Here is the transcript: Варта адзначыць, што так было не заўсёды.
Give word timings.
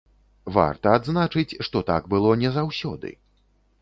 Варта 0.55 0.93
адзначыць, 0.99 1.57
што 1.67 1.85
так 1.93 2.09
было 2.15 2.31
не 2.45 2.49
заўсёды. 2.57 3.09